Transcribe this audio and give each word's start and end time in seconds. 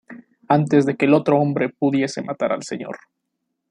Antes 0.47 0.87
de 0.87 0.97
que 0.97 1.05
el 1.05 1.13
otro 1.13 1.37
hombre 1.37 1.69
pudiese 1.69 2.23
matar 2.23 2.51
al 2.51 2.63
Sr. 2.63 2.97